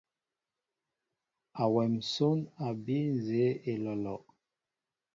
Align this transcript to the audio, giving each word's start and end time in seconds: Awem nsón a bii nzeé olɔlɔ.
Awem 1.63 1.91
nsón 2.01 2.39
a 2.65 2.67
bii 2.83 3.07
nzeé 3.15 3.49
olɔlɔ. 3.71 4.15